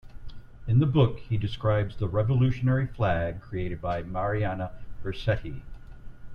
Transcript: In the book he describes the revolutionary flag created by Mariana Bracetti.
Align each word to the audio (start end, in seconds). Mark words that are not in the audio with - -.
In 0.65 0.79
the 0.79 0.87
book 0.87 1.19
he 1.19 1.37
describes 1.37 1.95
the 1.95 2.07
revolutionary 2.07 2.87
flag 2.87 3.39
created 3.39 3.79
by 3.81 4.01
Mariana 4.01 4.71
Bracetti. 5.03 5.61